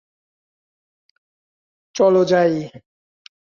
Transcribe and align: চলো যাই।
চলো 1.95 2.21
যাই। 2.23 2.53